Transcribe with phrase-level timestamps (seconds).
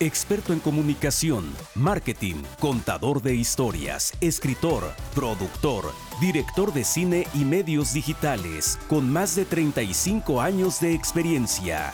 [0.00, 8.78] experto en comunicación, marketing, contador de historias, escritor, productor, director de cine y medios digitales,
[8.88, 11.92] con más de 35 años de experiencia.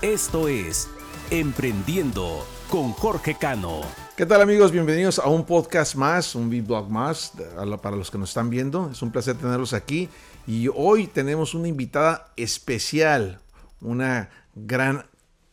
[0.00, 0.88] Esto es
[1.32, 3.80] Emprendiendo con Jorge Cano.
[4.16, 4.70] ¿Qué tal amigos?
[4.70, 7.32] Bienvenidos a un podcast más, un blog más
[7.82, 8.90] para los que nos están viendo.
[8.92, 10.08] Es un placer tenerlos aquí
[10.46, 13.40] y hoy tenemos una invitada especial,
[13.80, 15.04] una gran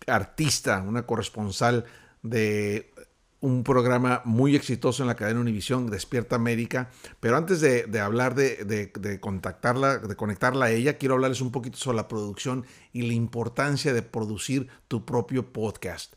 [0.08, 1.86] artista, una corresponsal
[2.24, 2.92] de
[3.40, 6.90] un programa muy exitoso en la cadena Univisión, Despierta América.
[7.20, 11.98] Pero antes de, hablar de, contactarla, de conectarla a ella, quiero hablarles un poquito sobre
[11.98, 16.14] la producción y la importancia de producir tu propio podcast.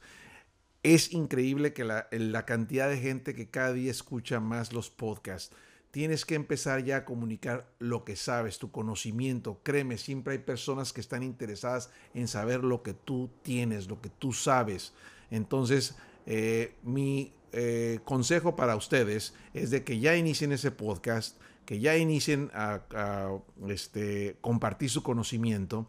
[0.83, 5.55] Es increíble que la, la cantidad de gente que cada día escucha más los podcasts
[5.91, 9.61] tienes que empezar ya a comunicar lo que sabes, tu conocimiento.
[9.63, 14.09] Créeme, siempre hay personas que están interesadas en saber lo que tú tienes, lo que
[14.09, 14.93] tú sabes.
[15.31, 21.81] Entonces, eh, mi eh, consejo para ustedes es de que ya inicien ese podcast, que
[21.81, 23.39] ya inicien a,
[23.69, 25.89] este, compartir su conocimiento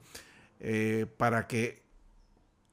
[0.60, 1.82] eh, para que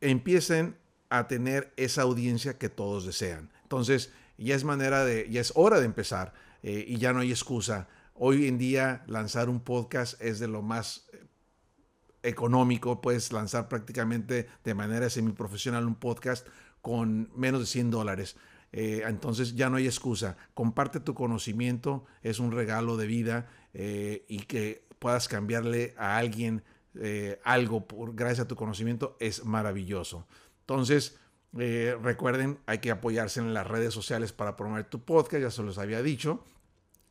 [0.01, 0.77] empiecen
[1.11, 3.51] a tener esa audiencia que todos desean.
[3.63, 7.31] Entonces, ya es manera de, ya es hora de empezar eh, y ya no hay
[7.31, 7.89] excusa.
[8.15, 11.25] Hoy en día lanzar un podcast es de lo más eh,
[12.23, 16.47] económico, puedes lanzar prácticamente de manera semiprofesional un podcast
[16.81, 18.37] con menos de 100 dólares.
[18.73, 20.37] Eh, entonces ya no hay excusa.
[20.55, 26.65] Comparte tu conocimiento, es un regalo de vida y que puedas cambiarle a alguien
[27.45, 30.27] algo por, gracias a tu conocimiento es maravilloso.
[30.61, 31.19] Entonces,
[31.57, 35.63] eh, recuerden, hay que apoyarse en las redes sociales para promover tu podcast, ya se
[35.63, 36.45] los había dicho.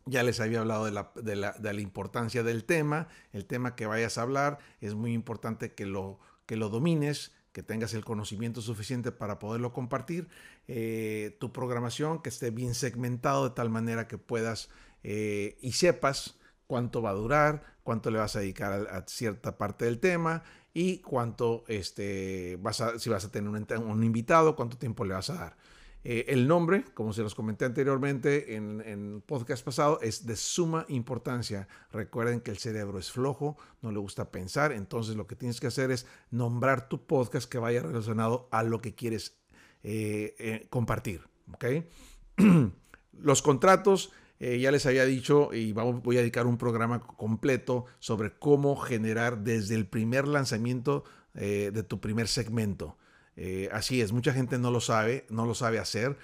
[0.05, 4.59] Ya les había hablado de la, importancia del tema, el tema que vayas a hablar.
[4.79, 10.29] Es muy importante que lo, domines, que tengas el conocimiento suficiente para poderlo compartir.
[10.69, 14.69] Eh, tu programación, que esté bien segmentado de tal manera que puedas
[15.03, 16.37] eh, y sepas
[16.67, 20.43] cuánto va a durar, cuánto le vas a dedicar a cierta parte del tema
[20.79, 25.31] y cuánto, este, vas a, si vas a tener un, invitado, cuánto tiempo le vas
[25.31, 25.57] a dar.
[26.03, 30.85] Eh, el nombre, como se los comenté anteriormente en, el podcast pasado, es de suma
[30.87, 31.67] importancia.
[31.91, 35.65] Recuerden que el cerebro es flojo, no le gusta pensar, entonces lo que tienes que
[35.65, 39.35] hacer es nombrar tu podcast que vaya relacionado a lo que quieres
[39.81, 41.23] eh, eh, compartir.
[41.55, 41.89] ¿okay?
[43.13, 48.37] Los contratos eh, ya les había dicho y voy a dedicar un programa completo sobre
[48.37, 51.03] cómo generar desde el primer lanzamiento
[51.33, 52.97] eh, de tu primer segmento.
[53.35, 56.17] Eh, así es, mucha gente no lo sabe, no lo sabe hacer,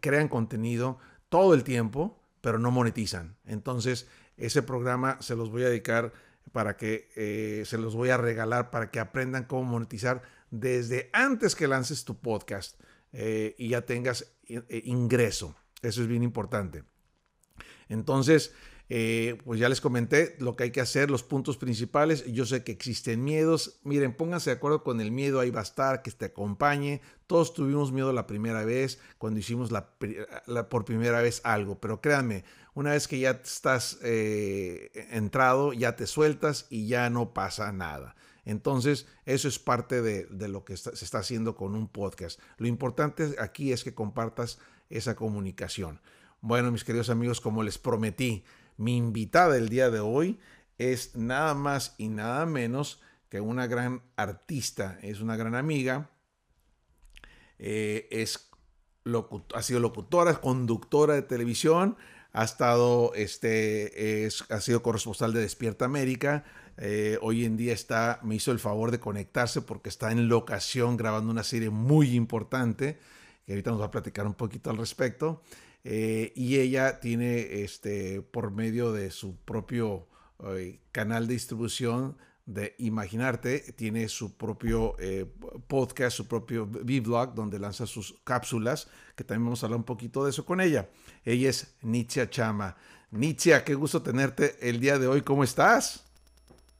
[0.00, 3.36] crean contenido todo el tiempo, pero no monetizan.
[3.46, 6.12] Entonces, ese programa se los voy a dedicar
[6.52, 11.68] para que se los voy a regalar para que aprendan cómo monetizar desde antes que
[11.68, 12.78] lances tu podcast
[13.12, 14.34] y ya tengas
[14.68, 15.56] ingreso.
[15.80, 16.84] Eso es bien importante.
[17.88, 18.52] Entonces,
[18.90, 22.24] eh, pues ya les comenté lo que hay que hacer, los puntos principales.
[22.26, 23.80] Yo sé que existen miedos.
[23.82, 27.00] Miren, pónganse de acuerdo con el miedo, ahí va a estar, que te acompañe.
[27.26, 29.88] Todos tuvimos miedo la primera vez, cuando hicimos la,
[30.68, 36.06] por primera vez algo, pero créanme, una vez que ya estás eh, entrado, ya te
[36.06, 38.14] sueltas y ya no pasa nada.
[38.44, 42.38] Entonces, eso es parte de, lo que se está haciendo con un podcast.
[42.58, 44.58] Lo importante aquí es que compartas
[44.90, 46.00] esa comunicación.
[46.46, 48.44] Bueno, mis queridos amigos, como les prometí,
[48.76, 50.38] mi invitada el día de hoy
[50.76, 53.00] es nada más y nada menos
[53.30, 56.10] que una gran artista, es una gran amiga,
[57.58, 58.50] eh, es
[59.54, 61.96] ha sido locutora, conductora de televisión,
[62.34, 66.44] ha estado, este, es, ha sido corresponsal de Despierta América.
[66.76, 70.98] Eh, hoy en día está, me hizo el favor de conectarse porque está en locación
[70.98, 72.98] grabando una serie muy importante,
[73.46, 75.40] que ahorita nos va a platicar un poquito al respecto.
[75.84, 80.06] Eh, y ella tiene, este, por medio de su propio
[80.56, 85.26] eh, canal de distribución de Imaginarte, tiene su propio eh,
[85.66, 90.24] podcast, su propio vlog donde lanza sus cápsulas, que también vamos a hablar un poquito
[90.24, 90.88] de eso con ella.
[91.24, 92.76] Ella es Nitzia Chama.
[93.10, 95.22] Nitzia, qué gusto tenerte el día de hoy.
[95.22, 96.04] ¿Cómo estás?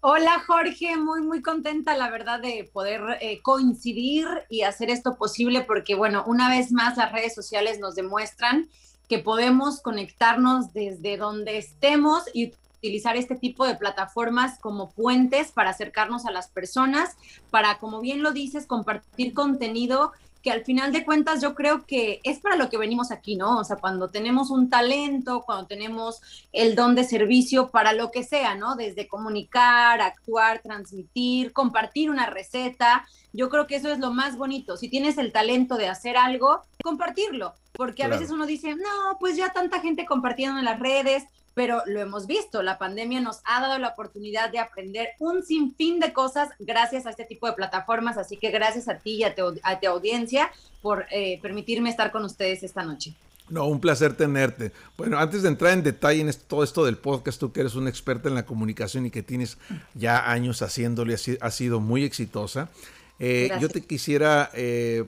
[0.00, 3.00] Hola Jorge, muy muy contenta la verdad de poder
[3.40, 8.68] coincidir y hacer esto posible porque bueno, una vez más las redes sociales nos demuestran
[9.08, 15.70] que podemos conectarnos desde donde estemos y utilizar este tipo de plataformas como puentes para
[15.70, 17.16] acercarnos a las personas,
[17.50, 20.12] para, como bien lo dices, compartir contenido
[20.44, 23.58] que al final de cuentas yo creo que es para lo que venimos aquí, ¿no?
[23.58, 26.20] O sea, cuando tenemos un talento, cuando tenemos
[26.52, 28.76] el don de servicio para lo que sea, ¿no?
[28.76, 34.76] Desde comunicar, actuar, transmitir, compartir una receta, yo creo que eso es lo más bonito.
[34.76, 39.36] Si tienes el talento de hacer algo, compartirlo, porque a veces uno dice, no, pues
[39.38, 41.24] ya tanta gente compartiendo en las redes,
[41.54, 46.00] pero lo hemos visto, la pandemia nos ha dado la oportunidad de aprender un sinfín
[46.00, 49.34] de cosas gracias a este tipo de plataformas, así que gracias a ti y a
[49.34, 49.54] tu,
[49.88, 50.50] audiencia
[50.82, 53.14] por eh, permitirme estar con ustedes esta noche.
[53.48, 54.72] No, un placer tenerte.
[54.96, 57.90] Bueno, antes de entrar en detalle en todo esto del podcast, tú que eres una
[57.90, 59.58] experta en la comunicación y que tienes
[59.94, 62.70] ya años haciéndole, ha sido muy exitosa.
[63.18, 65.04] Eh, yo te quisiera, eh,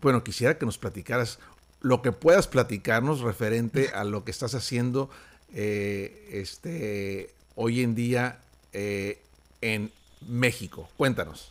[0.00, 1.38] bueno, quisiera que nos platicaras
[1.82, 5.10] lo que puedas platicarnos referente a lo que estás haciendo
[5.54, 8.40] eh, este, hoy en día
[8.72, 9.20] eh,
[9.60, 9.90] en
[10.28, 10.88] México.
[10.96, 11.50] Cuéntanos.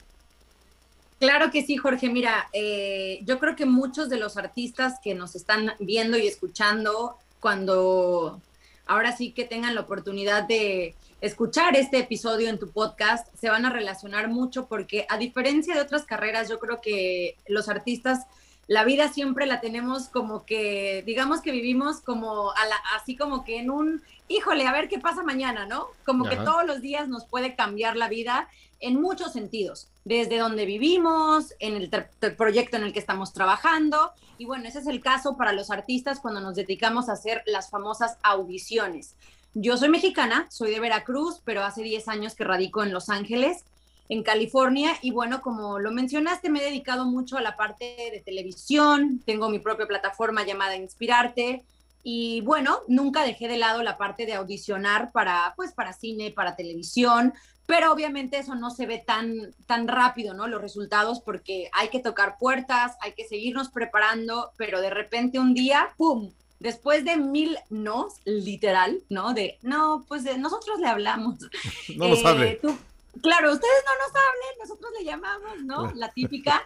[1.20, 2.10] Claro que sí, Jorge.
[2.10, 7.18] Mira, eh, yo creo que muchos de los artistas que nos están viendo y escuchando,
[7.40, 8.42] cuando
[8.86, 13.66] ahora sí que tengan la oportunidad de escuchar este episodio en tu podcast, se van
[13.66, 18.26] a relacionar mucho porque a diferencia de otras carreras, yo creo que los artistas
[18.68, 23.44] la vida siempre la tenemos como que, digamos que vivimos como a la, así como
[23.44, 25.88] que en un, híjole, a ver qué pasa mañana, ¿no?
[26.06, 28.48] Como que todos los días nos puede cambiar la vida
[28.80, 31.90] en muchos sentidos, desde donde vivimos, en el,
[32.36, 34.12] proyecto en el que estamos trabajando.
[34.38, 37.70] Y bueno, ese es el caso para los artistas cuando nos dedicamos a hacer las
[37.70, 39.16] famosas audiciones.
[39.54, 43.66] Yo soy mexicana, soy de Veracruz, pero hace 10 años que radico en Los Ángeles
[44.10, 48.22] en California y bueno, como lo mencionaste, me he dedicado mucho a la parte de
[48.24, 51.64] televisión, tengo mi propia plataforma llamada Inspirarte
[52.04, 56.56] y bueno, nunca dejé de lado la parte de audicionar para pues para cine, para
[56.56, 57.34] televisión,
[57.66, 60.48] pero obviamente eso no se ve tan tan rápido, ¿no?
[60.48, 65.54] Los resultados porque hay que tocar puertas, hay que seguirnos preparando, pero de repente un
[65.54, 69.34] día, pum, después de mil no, literal, ¿no?
[69.34, 71.40] De, no, pues nosotros le hablamos.
[71.98, 72.60] No lo sabe.
[72.64, 72.76] Eh,
[73.22, 75.92] claro, ustedes no nos hablen, nosotros le llamamos, ¿no?
[75.96, 76.66] La típica.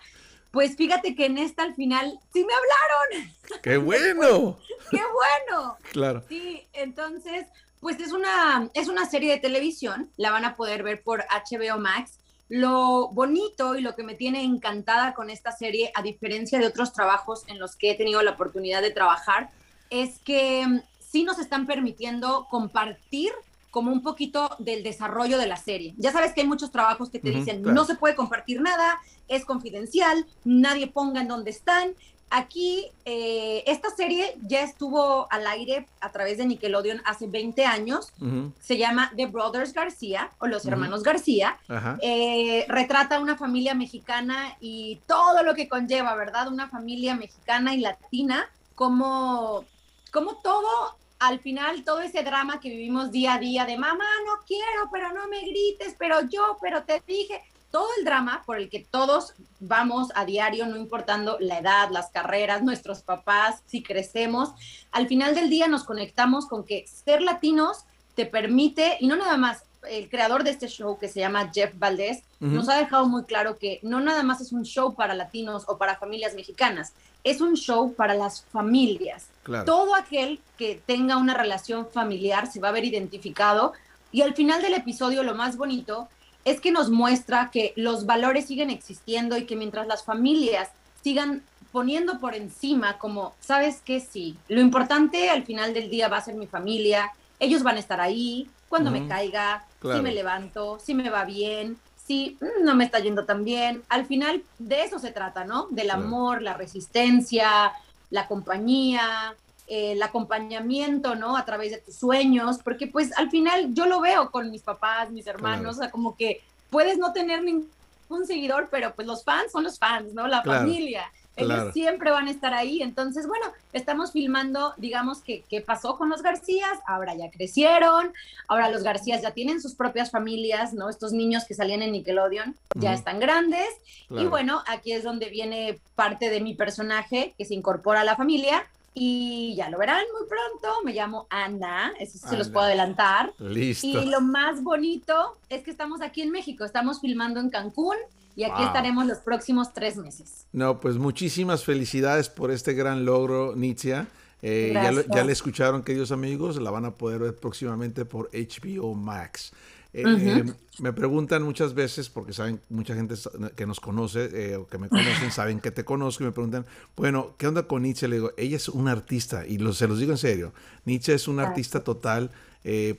[0.51, 3.33] Pues fíjate que en esta al final sí me hablaron.
[3.61, 4.57] ¡Qué bueno!
[4.89, 5.77] ¡Qué bueno!
[5.91, 6.23] Claro.
[6.27, 7.47] Sí, entonces,
[7.79, 11.77] pues es una, es una serie de televisión, la van a poder ver por HBO
[11.79, 12.19] Max.
[12.49, 16.93] Lo bonito y lo que me tiene encantada con esta serie, a diferencia de otros
[16.93, 19.49] trabajos en los que he tenido la oportunidad de trabajar,
[19.89, 23.33] es que mm, sí nos están permitiendo compartir
[23.77, 25.93] como un poquito del desarrollo de la serie.
[25.97, 29.45] Ya sabes que hay muchos trabajos que te dicen, no se puede compartir nada, es
[29.45, 31.93] confidencial, nadie ponga en dónde están.
[32.31, 38.11] Aquí, eh, esta serie ya estuvo al aire a través de Nickelodeon hace 20 años.
[38.59, 41.59] Se llama The Brothers García o Los Hermanos García.
[42.01, 46.47] Eh, retrata una familia mexicana y todo lo que conlleva, ¿verdad?
[46.47, 49.65] Una familia mexicana y latina, como,
[50.11, 54.45] como todo al final todo ese drama que vivimos día a día de mamá, no
[54.45, 57.41] quiero, pero no me grites, pero yo, pero te dije,
[57.71, 62.09] todo el drama por el que todos vamos a diario, no importando la edad, las
[62.09, 64.51] carreras, nuestros papás, si crecemos,
[64.91, 67.85] al final del día nos conectamos con que ser latinos
[68.15, 71.73] te permite, y no nada más, el creador de este show que se llama Jeff
[71.77, 75.63] Valdés, nos ha dejado muy claro que no nada más es un show para latinos
[75.67, 76.93] o para familias mexicanas,
[77.23, 79.27] es un show para las familias.
[79.65, 83.73] Todo aquel que tenga una relación familiar se va a ver identificado
[84.11, 86.07] y al final del episodio lo más bonito
[86.45, 90.69] es que nos muestra que los valores siguen existiendo y que mientras las familias
[91.03, 93.99] sigan poniendo por encima como, ¿sabes qué?
[93.99, 97.79] Sí, lo importante al final del día va a ser mi familia, ellos van a
[97.79, 102.75] estar ahí cuando me caiga, si me levanto, si me va bien, si mm, no
[102.75, 103.83] me está yendo tan bien.
[103.89, 105.67] Al final de eso se trata, ¿no?
[105.69, 107.73] Del amor, la resistencia,
[108.09, 109.35] la compañía,
[109.67, 111.35] el acompañamiento, ¿no?
[111.35, 115.11] A través de tus sueños, porque pues al final yo lo veo con mis papás,
[115.11, 119.51] mis hermanos, o sea, como que puedes no tener ningún seguidor, pero pues los fans
[119.51, 120.27] son los fans, ¿no?
[120.27, 121.11] La familia.
[121.37, 122.81] Ellos siempre van a estar ahí.
[122.81, 126.79] Entonces, bueno, estamos filmando, digamos, que qué pasó con los Garcías.
[126.87, 128.11] Ahora ya crecieron.
[128.47, 130.89] Ahora los Garcías ya tienen sus propias familias, ¿no?
[130.89, 133.69] Estos niños que salían en Nickelodeon ya están grandes.
[134.09, 138.15] Y bueno, aquí es donde viene parte de mi personaje que se incorpora a la
[138.15, 138.65] familia.
[138.99, 140.83] Y ya lo verán muy pronto.
[140.83, 143.31] Me llamo Ana, eso se los puedo adelantar.
[143.37, 143.85] Listo.
[143.85, 146.65] Y lo más bonito es que estamos aquí en México.
[146.65, 147.95] Estamos filmando en Cancún
[148.37, 150.45] y aquí estaremos los próximos tres meses.
[150.53, 154.05] No, pues muchísimas felicidades por este gran logro, Nitzia.
[154.43, 158.93] Eh, ya, ya, le escucharon, queridos amigos, la van a poder ver próximamente por HBO
[158.93, 159.53] Max.
[159.91, 160.43] Eh,
[160.77, 163.15] me preguntan muchas veces, porque saben, mucha gente
[163.55, 166.67] que nos conoce eh, o que me conocen, saben que te conozco y me preguntan,
[166.95, 168.07] bueno, ¿qué onda con Nietzsche?
[168.07, 170.53] Le digo, ella es una artista y se los digo en serio.
[170.85, 172.29] Nietzsche es un artista total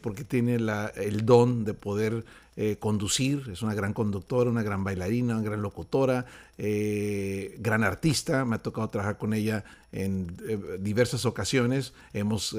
[0.00, 2.25] porque tiene la, el don de poder
[2.81, 8.45] conducir, es una gran conductora, una gran bailarina, una gran locutora, gran artista.
[8.45, 10.37] Me ha tocado trabajar con ella en
[10.81, 11.93] diversas ocasiones.
[12.12, 12.57] Hemos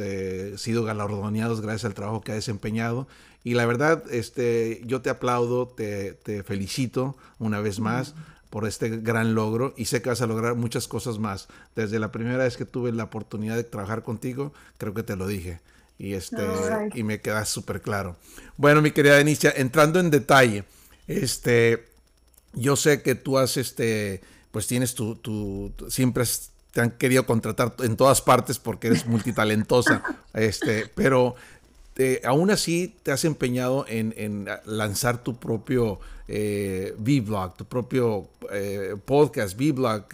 [0.56, 3.08] sido galardoneados gracias al trabajo que ha desempeñado.
[3.44, 8.16] Y la verdad, este, yo te aplaudo, te, te felicito una vez más
[8.50, 11.48] por este gran logro y sé que vas a lograr muchas cosas más.
[11.76, 15.28] Desde la primera vez que tuve la oportunidad de trabajar contigo, creo que te lo
[15.28, 15.60] dije.
[16.00, 16.42] Y, este,
[16.96, 18.16] y me queda súper claro.
[18.56, 20.64] Bueno, mi querida Denicia, entrando en detalle,
[21.08, 21.90] este,
[22.54, 26.24] yo sé que tú has, este, pues tienes tu, tu, siempre
[26.72, 30.02] te han querido contratar en todas partes porque eres multitalentosa,
[30.34, 31.36] este, pero
[32.24, 39.60] aún así te has empeñado en, lanzar tu propio eh, V-Blog, tu propio eh, podcast,
[39.60, 40.06] V-Blog,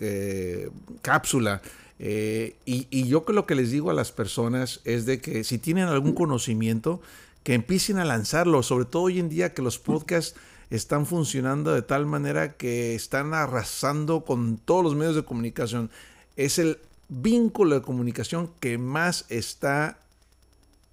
[1.99, 2.55] eh.
[2.65, 5.87] Y, y, yo lo que les digo a las personas es de que si tienen
[5.87, 7.01] algún conocimiento,
[7.43, 10.35] que empiecen a lanzarlo, sobre todo hoy en día que los podcasts
[10.69, 15.91] están funcionando de tal manera que están arrasando con todos los medios de comunicación.
[16.35, 19.99] Es el vínculo de comunicación que más está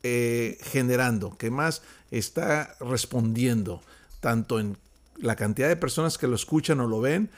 [0.03, 3.81] eh, generando, que más está respondiendo,
[4.21, 4.77] tanto en
[5.17, 7.31] la cantidad de personas que lo escuchan o lo ven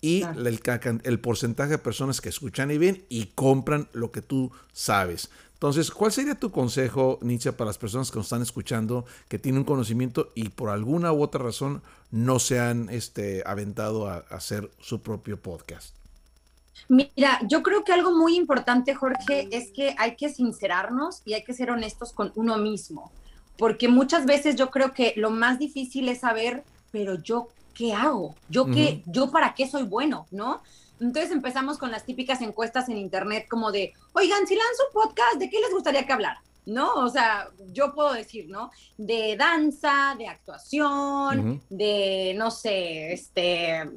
[0.00, 0.60] y el,
[1.04, 5.30] el, porcentaje de personas que escuchan y ven y compran lo que tú sabes.
[5.54, 9.58] Entonces, ¿cuál sería tu consejo, Nietzsche, para las personas que nos están escuchando, que tienen
[9.58, 14.70] un conocimiento y por alguna u otra razón no se han este, aventado a hacer
[14.80, 15.96] su propio podcast?
[16.86, 21.42] Mira, yo creo que algo muy importante, Jorge, es que hay que sincerarnos y hay
[21.42, 23.10] que ser honestos con uno mismo,
[23.56, 26.62] porque muchas veces yo creo que lo más difícil es saber,
[26.92, 30.60] pero yo qué hago, yo qué, yo para qué soy bueno, ¿no?
[31.00, 35.36] Entonces empezamos con las típicas encuestas en internet como de, oigan, si lanzo un podcast,
[35.38, 36.42] ¿de qué les gustaría que hablara?
[36.66, 36.92] ¿no?
[36.96, 38.70] O sea, yo puedo decir, ¿no?
[38.98, 43.88] De danza, de actuación, de, no sé, este,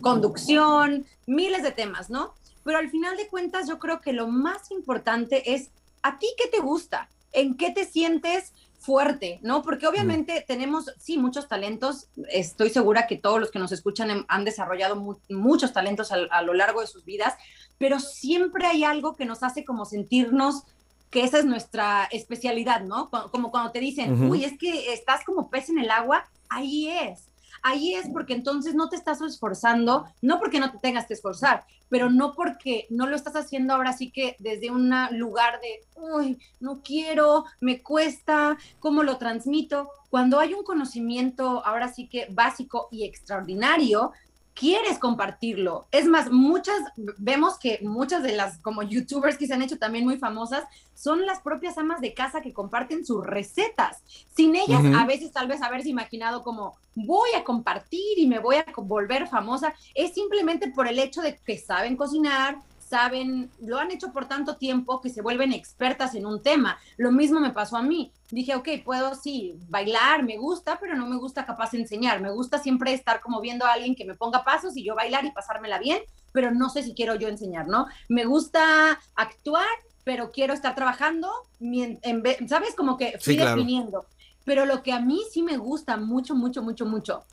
[0.00, 2.34] conducción, miles de temas, ¿no?
[2.62, 5.70] Pero al final de cuentas yo creo que lo más importante es
[6.02, 9.62] a ti qué te gusta, en qué te sientes fuerte, ¿no?
[9.62, 14.44] Porque obviamente tenemos, sí, muchos talentos, estoy segura que todos los que nos escuchan han
[14.44, 14.96] desarrollado
[15.28, 17.34] muchos talentos a, lo largo de sus vidas,
[17.76, 20.62] pero siempre hay algo que nos hace como sentirnos
[21.10, 23.10] que esa es nuestra especialidad, ¿no?
[23.30, 27.26] Como cuando te dicen, uy, es que estás como pez en el agua, ahí es.
[27.62, 31.64] Ahí es porque entonces no te estás esforzando, no porque no te tengas que esforzar,
[31.90, 36.38] pero no porque no lo estás haciendo ahora sí que desde un lugar de, uy,
[36.60, 39.90] no quiero, me cuesta, ¿cómo lo transmito?
[40.08, 44.12] Cuando hay un conocimiento ahora sí que básico y extraordinario,
[44.54, 45.86] quieres compartirlo.
[45.90, 46.76] Es más, muchas,
[47.18, 50.64] vemos que muchas de las como youtubers que se han hecho también muy famosas
[50.94, 54.02] son las propias amas de casa que comparten sus recetas.
[54.34, 58.56] Sin ellas, a veces tal vez haberse imaginado como voy a compartir y me voy
[58.56, 62.58] a volver famosa, es simplemente por el hecho de que saben cocinar,
[62.90, 66.76] saben, lo han hecho por tanto tiempo que se vuelven expertas en un tema.
[66.96, 68.10] Lo mismo me pasó a mí.
[68.32, 72.20] Dije, ok, puedo sí bailar, me gusta, pero no me gusta capaz enseñar.
[72.20, 75.24] Me gusta siempre estar como viendo a alguien que me ponga pasos y yo bailar
[75.24, 76.00] y pasármela bien,
[76.32, 77.86] pero no sé si quiero yo enseñar, ¿no?
[78.08, 79.68] Me gusta actuar,
[80.02, 81.30] pero quiero estar trabajando,
[81.60, 82.00] en
[82.48, 82.74] ¿sabes?
[82.74, 84.04] Como que fui definiendo.
[84.44, 87.24] Pero lo que a mí sí me gusta mucho, mucho, mucho, mucho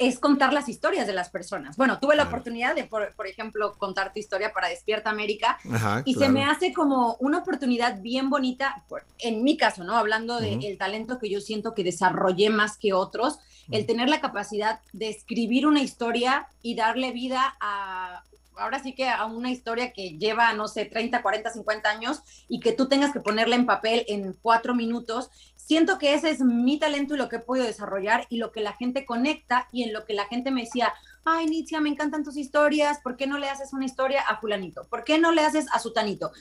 [0.00, 1.76] es contar las historias de las personas.
[1.76, 5.58] Bueno, tuve la oportunidad de, por, ejemplo, contar tu historia para Despierta América
[6.06, 8.82] y se me hace como una oportunidad bien bonita,
[9.18, 9.94] en mi caso, ¿no?
[9.94, 13.40] Hablando del talento que yo siento que desarrollé más que otros,
[13.70, 18.24] el tener la capacidad de escribir una historia y darle vida a
[18.60, 22.60] ahora sí que a una historia que lleva, no sé, 30, 40, 50 años y
[22.60, 25.30] que tú tengas que ponerla en papel en cuatro minutos,
[25.70, 28.60] siento que ese es mi talento y lo que he podido desarrollar y lo que
[28.60, 30.92] la gente conecta y en lo que la gente me decía,
[31.24, 34.82] ay, Nitzia, me encantan tus historias, ¿por qué no le haces una historia a fulanito?
[34.90, 36.32] ¿Por qué no le haces a sutanito?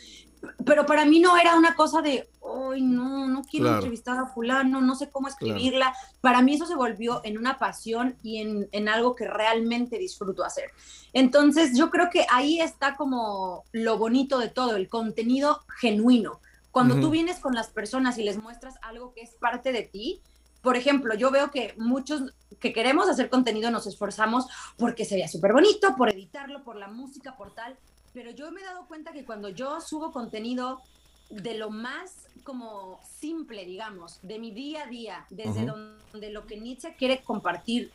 [0.65, 4.81] Pero para mí no era una cosa de, ay, no, no quiero entrevistar a fulano,
[4.81, 5.93] no sé cómo escribirla.
[6.21, 10.43] Para mí eso se volvió en una pasión y en, en, algo que realmente disfruto
[10.43, 10.71] hacer.
[11.13, 16.39] Entonces yo creo que ahí está como lo bonito de todo, el contenido genuino.
[16.71, 20.21] Cuando tú vienes con las personas y les muestras algo que es parte de ti,
[20.61, 24.45] por ejemplo, yo veo que muchos que queremos hacer contenido nos esforzamos
[24.77, 27.77] porque se vea súper bonito, por editarlo, por la música, por tal,
[28.13, 30.81] pero yo me he dado cuenta que cuando yo subo contenido
[31.29, 36.57] de lo más como simple, digamos, de mi día a día, desde donde lo que
[36.57, 37.91] Nietzsche quiere compartir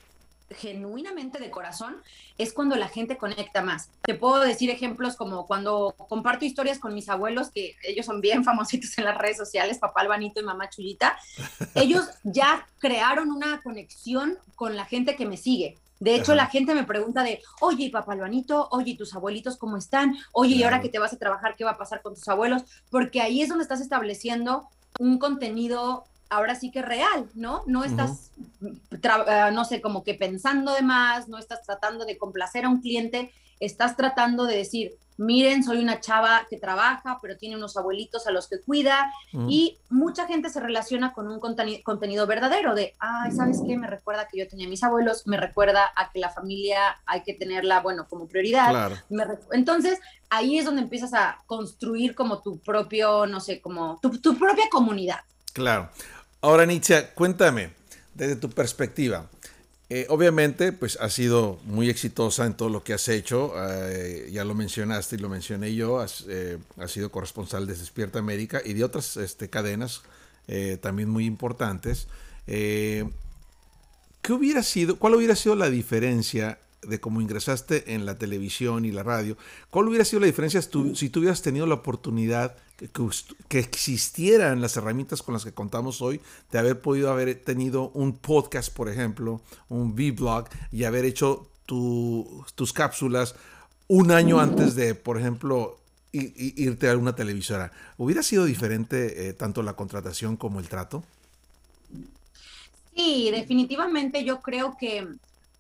[0.51, 1.97] genuinamente de corazón
[2.39, 3.91] es cuando la gente conecta más.
[4.03, 8.45] Te puedo decir ejemplos como cuando comparto historias con mis abuelos, que ellos son bien
[8.45, 11.17] famositos en las redes sociales, papá Albanito y mamá Chuyita,
[11.75, 15.79] ellos ya crearon una conexión con la gente que me sigue.
[16.01, 20.15] De hecho, la gente me pregunta de, oye, papá Albanito, oye, tus abuelitos cómo están?
[20.33, 22.65] Oye, y ahora que te vas a trabajar, ¿qué va a pasar con tus abuelos?
[22.91, 27.63] Porque ahí es donde estás estableciendo un contenido ahora sí que real, ¿no?
[27.67, 28.31] No estás,
[28.63, 32.81] eh, no sé, como que pensando de más, no estás tratando de complacer a un
[32.81, 38.27] cliente, estás tratando de decir, miren, soy una chava que trabaja, pero tiene unos abuelitos
[38.27, 39.13] a los que cuida
[39.49, 43.77] y mucha gente se relaciona con un contenido verdadero de, ay, ¿sabes qué?
[43.77, 47.35] Me recuerda que yo tenía mis abuelos, me recuerda a que la familia hay que
[47.35, 48.93] tenerla, bueno, como prioridad.
[49.53, 50.01] Entonces,
[50.31, 54.65] ahí es donde empiezas a construir como tu propio, no sé, como tu, tu propia
[54.71, 55.21] comunidad.
[55.55, 55.89] Claro.
[56.41, 57.71] Ahora, Nietzsche, cuéntame,
[58.13, 59.31] desde tu perspectiva,
[59.89, 63.55] eh, obviamente, pues has sido muy exitosa en todo lo que has hecho.
[63.57, 66.01] Eh, ya lo mencionaste y lo mencioné yo.
[66.01, 66.59] Has, eh,
[66.89, 70.03] sido corresponsal de Despierta América y de otras este, cadenas
[70.83, 72.09] también muy importantes.
[72.45, 73.09] ¿Qué
[74.29, 79.03] hubiera sido, cuál hubiera sido la diferencia de cómo ingresaste en la televisión y la
[79.03, 79.37] radio?
[79.71, 82.57] ¿Cuál hubiera sido la diferencia si tú hubieras tenido la oportunidad
[83.49, 88.17] que, existieran las herramientas con las que contamos hoy, de haber podido haber tenido un
[88.17, 93.35] podcast, por ejemplo, un V-blog y haber hecho tus cápsulas
[93.89, 95.79] un año antes de, por ejemplo,
[96.13, 97.73] irte a alguna televisora.
[97.97, 101.05] ¿Hubiera sido diferente eh, tanto la contratación como el trato?
[102.95, 105.07] Sí, definitivamente yo creo que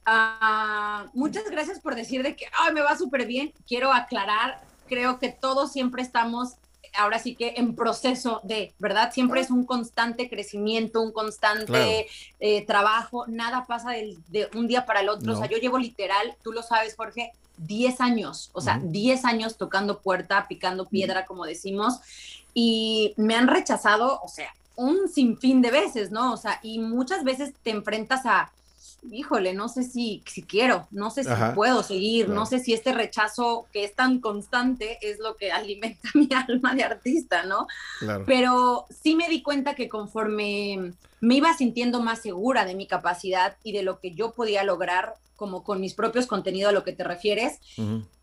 [0.06, 3.52] ah, muchas gracias por decir de que me va súper bien.
[3.66, 6.54] Quiero aclarar, creo que todos siempre estamos
[6.96, 9.12] ahora sí que en proceso de, ¿verdad?
[9.12, 12.06] Siempre es un constante crecimiento, un constante
[12.40, 15.32] eh, trabajo, nada pasa de, un día para el otro.
[15.32, 19.56] O sea, yo llevo literal, tú lo sabes, Jorge, 10 años, o sea, 10 años
[19.56, 22.00] tocando puerta, picando piedra, como decimos,
[22.52, 26.32] y me han rechazado, o sea, un sinfín de veces, ¿no?
[26.32, 28.50] O sea, y muchas veces te enfrentas a
[29.10, 32.92] híjole, no sé si, si quiero, no sé si puedo seguir, no sé si este
[32.92, 37.66] rechazo que es tan constante es lo que alimenta mi alma de artista, ¿no?
[38.26, 43.56] Pero sí me di cuenta que conforme me iba sintiendo más segura de mi capacidad
[43.62, 46.92] y de lo que yo podía lograr, como con mis propios contenidos a lo que
[46.92, 47.58] te refieres,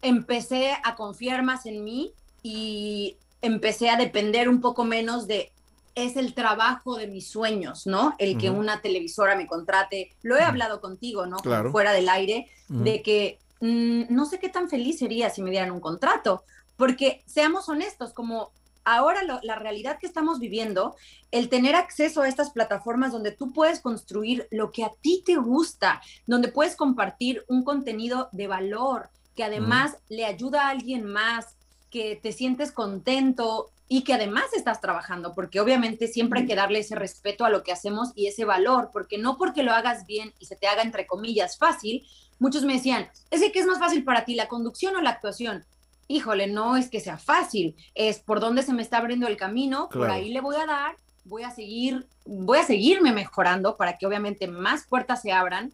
[0.02, 5.52] empecé a confiar más en mí y empecé a depender un poco menos de
[5.96, 8.16] es el trabajo de mis sueños, ¿no?
[8.18, 10.16] El que una televisora me contrate.
[10.22, 11.38] Lo he hablado contigo, ¿no?
[11.72, 15.72] Fuera del aire, de que mm, no sé qué tan feliz sería si me dieran
[15.72, 16.44] un contrato,
[16.78, 18.52] porque seamos honestos, como
[18.84, 20.96] ahora la realidad que estamos viviendo,
[21.32, 25.36] el tener acceso a estas plataformas donde tú puedes construir lo que a ti te
[25.36, 31.56] gusta, donde puedes compartir un contenido de valor, que además le ayuda a alguien más,
[31.90, 36.80] que te sientes contento, y que además estás trabajando, porque obviamente siempre hay que darle
[36.80, 40.34] ese respeto a lo que hacemos y ese valor, porque no porque lo hagas bien
[40.40, 42.08] y se te haga entre comillas fácil,
[42.40, 45.10] muchos me decían, es que ¿qué es más fácil para ti, la conducción o la
[45.10, 45.66] actuación?
[46.08, 49.90] Híjole, no es que sea fácil, es por dónde se me está abriendo el camino,
[49.90, 54.08] por ahí le voy a dar, voy a seguir, voy a seguirme mejorando para que
[54.08, 55.74] obviamente más puertas se abran,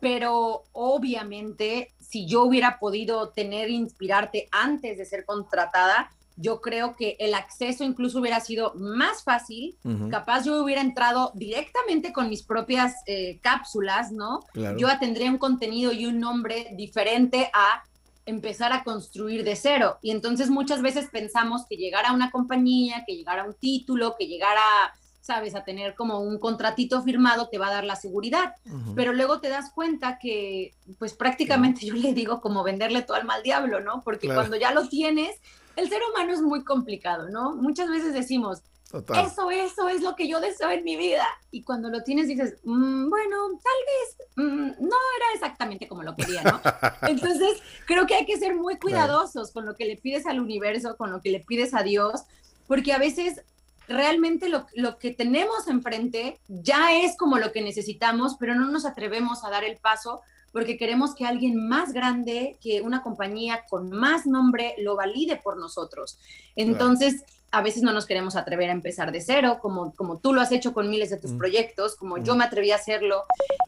[0.00, 7.16] pero obviamente si yo hubiera podido tener, inspirarte antes de ser contratada, yo creo que
[7.18, 9.76] el acceso incluso hubiera sido más fácil.
[10.10, 14.40] Capaz yo hubiera entrado directamente con mis propias eh, cápsulas, ¿no?
[14.54, 17.82] Yo tendría un contenido y un nombre diferente a
[18.24, 19.98] empezar a construir de cero.
[20.00, 24.14] Y entonces muchas veces pensamos que llegar a una compañía, que llegar a un título,
[24.16, 27.96] que llegar a, sabes, a tener como un contratito firmado te va a dar la
[27.96, 28.54] seguridad.
[28.94, 33.24] Pero luego te das cuenta que, pues prácticamente yo le digo como venderle todo al
[33.24, 34.02] mal diablo, ¿no?
[34.02, 35.40] Porque cuando ya lo tienes,
[35.76, 37.54] el ser humano es muy complicado, ¿no?
[37.56, 41.26] Muchas veces decimos, eso, eso es lo que yo deseo en mi vida.
[41.50, 46.14] Y cuando lo tienes dices, mm, bueno, tal vez mm, no era exactamente como lo
[46.14, 46.60] quería, ¿no?
[47.08, 50.96] Entonces, creo que hay que ser muy cuidadosos con lo que le pides al universo,
[50.96, 52.22] con lo que le pides a Dios,
[52.66, 53.42] porque a veces
[53.88, 58.84] realmente lo, lo que tenemos enfrente ya es como lo que necesitamos, pero no nos
[58.84, 60.20] atrevemos a dar el paso
[60.52, 65.56] porque queremos que alguien más grande, que una compañía con más nombre lo valide por
[65.56, 66.18] nosotros.
[66.56, 70.40] Entonces, a veces no nos queremos atrever a empezar de cero, como, como tú lo
[70.40, 71.38] has hecho con miles de tus mm.
[71.38, 72.38] proyectos, como yo mm.
[72.38, 73.24] me atreví a hacerlo.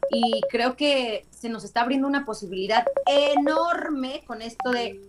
[0.09, 4.99] Y creo que se nos está abriendo una posibilidad enorme con esto de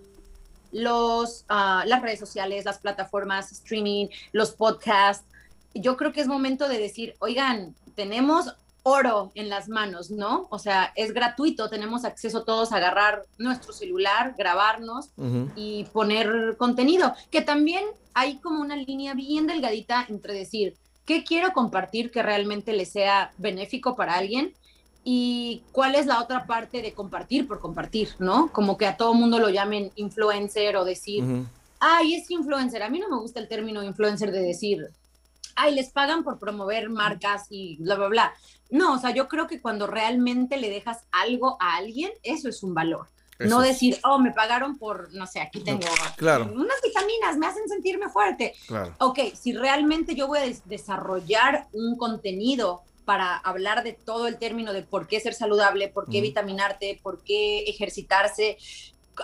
[0.73, 5.25] los, ah, las redes sociales, las plataformas, streaming, los podcasts.
[5.75, 8.55] Yo creo que es momento de decir, oigan, tenemos
[8.89, 10.47] oro en las manos, ¿no?
[10.49, 15.09] O sea, es gratuito, tenemos acceso todos a agarrar nuestro celular, grabarnos
[15.57, 21.53] y poner contenido, que también hay como una línea bien delgadita entre decir, ¿qué quiero
[21.53, 24.55] compartir que realmente le sea benéfico para alguien?
[25.03, 28.53] Y cuál es la otra parte de compartir por compartir, ¿no?
[28.53, 31.25] Como que a todo mundo lo llamen influencer o decir,
[31.81, 32.85] ay, es influencer.
[32.85, 34.87] A mí no me gusta el término influencer de decir,
[35.57, 38.35] ay, les pagan por promover marcas y bla, bla, bla.
[38.71, 42.63] No, o sea, yo creo que cuando realmente le dejas algo a alguien, eso es
[42.63, 43.09] un valor.
[43.39, 45.87] no decir, oh, me pagaron por, no sé, aquí tengo
[46.19, 48.55] unas vitaminas, me hacen sentirme fuerte.
[48.67, 48.95] Claro.
[48.99, 54.73] Ok, si realmente yo voy a desarrollar un contenido para hablar de todo el término
[54.73, 58.59] de por qué ser saludable, por qué vitaminarte, por qué ejercitarse,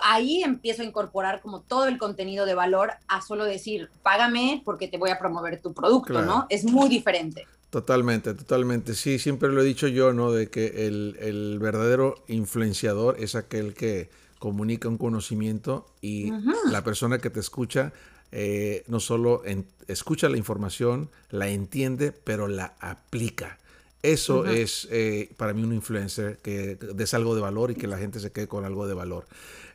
[0.01, 4.87] ahí empiezo a incorporar como todo el contenido de valor a solo decir, págame porque
[4.87, 6.47] te voy a promover tu producto, ¿no?
[6.49, 7.45] Es muy diferente.
[7.69, 8.93] Totalmente, totalmente.
[8.93, 10.31] Sí, siempre lo he dicho yo, ¿no?
[10.31, 16.31] De que el, verdadero influenciador es aquel que comunica un conocimiento y
[16.69, 17.93] la persona que te escucha
[18.35, 19.43] eh, no solo
[19.87, 23.59] escucha la información, la entiende, pero la aplica.
[24.03, 27.97] Eso es eh, para mí un influencer que des algo de valor y que la
[27.97, 29.25] gente se quede con algo de valor.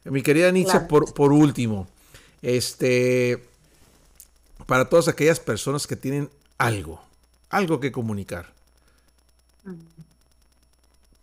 [0.05, 1.88] Mi querida Nietzsche, por, por último,
[2.43, 3.43] este,
[4.67, 7.03] para todas aquellas personas que tienen algo,
[7.49, 8.53] algo que comunicar,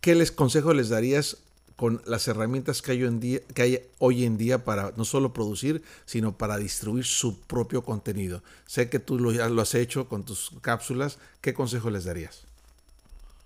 [0.02, 1.38] ¿qué les consejo les darías
[1.76, 5.06] con las herramientas que hay, hoy en día, que hay hoy en día para no
[5.06, 8.41] solo producir, sino para distribuir su propio contenido?
[8.65, 11.20] Sé que tú lo has hecho con tus cápsulas.
[11.41, 12.46] ¿Qué consejo les darías?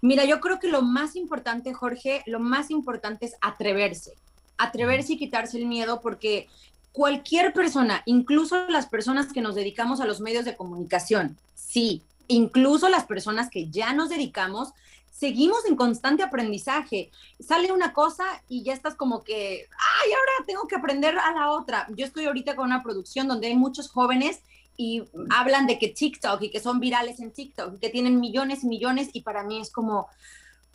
[0.02, 4.14] Mira, yo creo que lo más importante, Jorge, lo más importante es atreverse
[4.60, 6.48] atreverse y quitarse el miedo porque
[6.92, 12.90] cualquier persona, incluso las personas que nos dedicamos a los medios de comunicación, sí, incluso
[12.90, 14.74] las personas que ya nos dedicamos,
[15.12, 17.10] seguimos en constante aprendizaje.
[17.40, 19.68] Sale una cosa y ya estás como que,
[20.04, 21.88] ay, ahora tengo que aprender a la otra.
[21.96, 24.42] Yo estoy ahorita con una producción donde hay muchos jóvenes
[24.82, 28.64] y hablan de que TikTok y que son virales en TikTok y que tienen millones
[28.64, 30.08] y millones y para mí es como,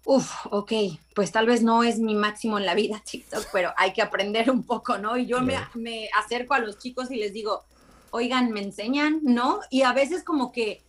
[0.04, 0.72] Uf, ok,
[1.14, 4.50] pues tal vez no es mi máximo en la vida TikTok, pero hay que aprender
[4.50, 5.16] un poco, ¿no?
[5.16, 7.64] Y yo me, me, acerco a los chicos y les digo,
[8.10, 9.60] oigan, me enseñan, ¿no?
[9.70, 10.82] Y a veces como que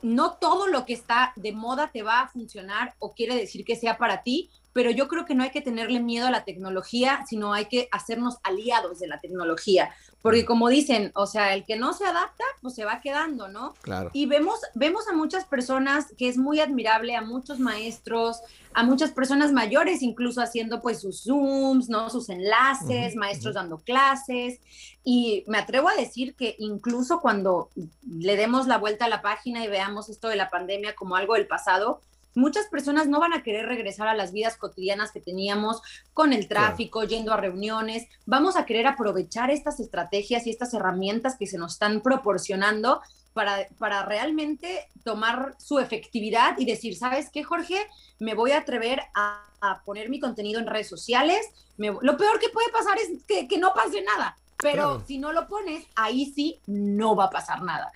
[0.00, 3.76] no todo lo que está de moda te va a funcionar o quiere decir que
[3.76, 7.24] sea para ti, pero yo creo que no hay que tenerle miedo a la tecnología,
[7.26, 9.94] sino hay que hacernos aliados de la tecnología.
[10.20, 13.74] Porque como dicen, o sea, el que no se adapta, pues se va quedando, ¿no?
[13.82, 14.10] Claro.
[14.12, 18.40] Y vemos, vemos a muchas personas que es muy admirable, a muchos maestros,
[18.72, 22.10] a muchas personas mayores incluso haciendo pues sus Zooms, ¿no?
[22.10, 24.58] Sus enlaces, maestros dando clases.
[25.04, 27.70] Y me atrevo a decir que incluso cuando
[28.04, 31.34] le demos la vuelta a la página y veamos esto de la pandemia como algo
[31.34, 32.00] del pasado,
[32.34, 36.48] muchas personas no van a querer regresar a las vidas cotidianas que teníamos con el
[36.48, 38.06] tráfico, yendo a reuniones.
[38.26, 43.00] Vamos a querer aprovechar estas estrategias y estas herramientas que se nos están proporcionando
[43.32, 47.86] para, para realmente tomar su efectividad y decir, ¿sabes qué, Jorge?
[48.20, 49.40] Me voy a atrever a,
[49.86, 51.40] poner mi contenido en redes sociales.
[51.78, 55.46] lo peor que puede pasar es que, que no pase nada pero si no lo
[55.46, 57.92] pones, ahí sí no va a pasar nada.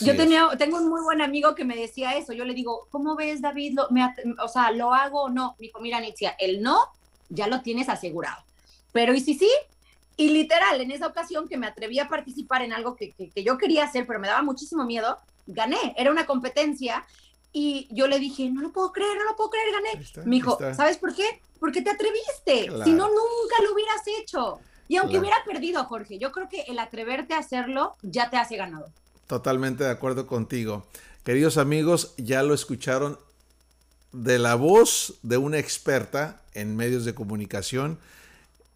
[0.00, 2.32] yo tenía, tengo un muy buen amigo que me decía eso.
[2.32, 3.74] Yo le digo, ¿cómo ves, David?
[3.74, 3.88] Lo,
[4.42, 5.54] o sea, ¿lo hago o no?
[5.58, 6.78] Me dijo, mira, Nitzia, el no
[7.28, 8.42] ya lo tienes asegurado.
[8.92, 9.50] Pero ¿y si sí?
[10.16, 13.56] Y literal, en esa ocasión que me atreví a participar en algo que, que, yo
[13.56, 15.94] quería hacer, pero me daba muchísimo miedo, gané.
[15.96, 17.04] Era una competencia
[17.52, 20.26] y yo le dije, no lo puedo creer, no lo puedo creer, gané.
[20.26, 21.40] me dijo, ¿sabes por qué?
[21.60, 22.70] Porque te atreviste.
[22.82, 24.58] Si no, nunca lo hubieras hecho.
[24.88, 28.56] Y aunque hubiera perdido, Jorge, yo creo que el atreverte a hacerlo ya te hace
[28.56, 28.90] ganado.
[29.26, 30.86] Totalmente de acuerdo contigo.
[31.24, 33.18] Queridos amigos, ya lo escucharon
[34.12, 37.98] de la voz de una experta en medios de comunicación.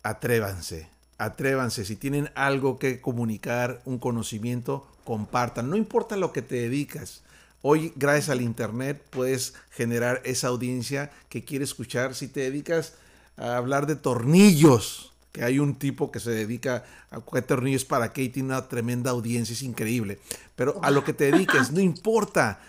[0.02, 1.86] Atrévanse, atrévanse.
[1.86, 5.70] Si tienen algo que comunicar, un conocimiento, compartan.
[5.70, 7.22] No importa lo que te dedicas.
[7.62, 12.14] Hoy, gracias al Internet, puedes generar esa audiencia que quiere escuchar.
[12.14, 12.94] Si te dedicas
[13.36, 18.12] a hablar de tornillos, que hay un tipo que se dedica a coger tornillos para
[18.12, 20.18] que y tiene una tremenda audiencia, es increíble.
[20.54, 22.60] Pero a lo que te dediques, no importa.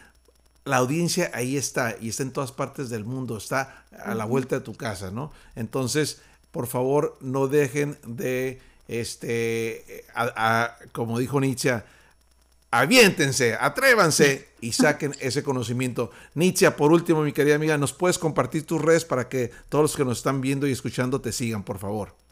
[0.65, 4.55] La audiencia ahí está y está en todas partes del mundo, está a la vuelta
[4.55, 5.33] de tu casa, ¿no?
[5.57, 6.21] Entonces,
[6.51, 10.05] por favor, no dejen de, este,
[10.93, 11.83] como dijo Nietzsche,
[12.71, 16.11] aviéntense, atrévanse y saquen ese conocimiento.
[16.33, 19.95] Nietzsche, por último, mi querida amiga, ¿nos puedes compartir tus redes para que todos los
[19.97, 22.22] que nos están viendo y escuchando te sigan, por favor?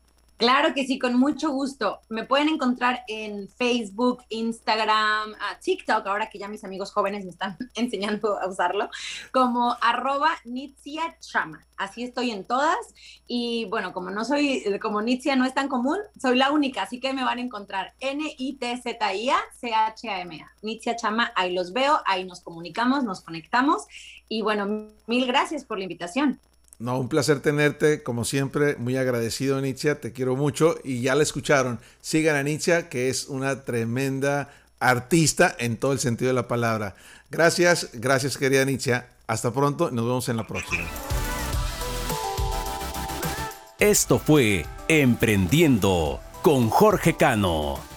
[0.41, 1.99] Claro que sí, con mucho gusto.
[2.09, 7.55] Me pueden encontrar en Facebook, Instagram, TikTok, ahora que ya mis amigos jóvenes me están
[7.75, 8.89] enseñando a usarlo,
[9.31, 11.63] como arroba Nitzia Chama.
[11.77, 12.75] Así estoy en todas.
[13.27, 16.99] Y bueno, como no soy, como Nitzia no es tan común, soy la única, así
[16.99, 20.51] que me van a encontrar N-I-T-Z-I-A C-H-A-M-A.
[20.63, 23.85] Nitzia Chama, ahí los veo, ahí nos comunicamos, nos conectamos.
[24.27, 26.39] Y bueno, mil gracias por la invitación.
[26.81, 31.21] No, un placer tenerte, como siempre, muy agradecido, Nitzia, te quiero mucho y ya la
[31.21, 31.79] escucharon.
[32.01, 36.95] Sigan a Nitzia, que es una tremenda artista en todo el sentido de la palabra.
[37.29, 39.09] Gracias, gracias querida Nitzia.
[39.27, 40.83] Hasta pronto, nos vemos en la próxima.
[43.79, 47.90] Esto fue Emprendiendo con Jorge Cano.